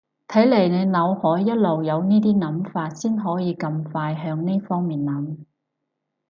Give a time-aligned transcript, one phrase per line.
[0.27, 5.37] 睇嚟你腦海一路有呢啲諗法先可以咁快向呢方面諗